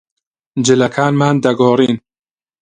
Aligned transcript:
جلەکانمان 0.65 1.35
دەگۆڕین. 1.43 1.95